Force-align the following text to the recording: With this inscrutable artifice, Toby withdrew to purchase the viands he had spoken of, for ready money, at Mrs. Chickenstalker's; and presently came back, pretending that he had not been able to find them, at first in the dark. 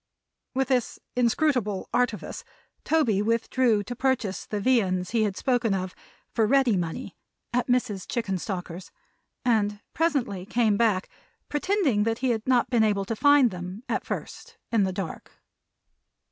With 0.55 0.69
this 0.69 0.97
inscrutable 1.15 1.87
artifice, 1.93 2.43
Toby 2.83 3.21
withdrew 3.21 3.83
to 3.83 3.95
purchase 3.95 4.47
the 4.47 4.59
viands 4.59 5.11
he 5.11 5.21
had 5.25 5.37
spoken 5.37 5.75
of, 5.75 5.93
for 6.33 6.47
ready 6.47 6.75
money, 6.75 7.15
at 7.53 7.67
Mrs. 7.67 8.07
Chickenstalker's; 8.07 8.89
and 9.45 9.79
presently 9.93 10.43
came 10.47 10.75
back, 10.75 11.07
pretending 11.49 12.01
that 12.01 12.17
he 12.17 12.31
had 12.31 12.47
not 12.47 12.71
been 12.71 12.83
able 12.83 13.05
to 13.05 13.15
find 13.15 13.51
them, 13.51 13.83
at 13.87 14.03
first 14.03 14.57
in 14.71 14.85
the 14.85 14.91
dark. 14.91 15.33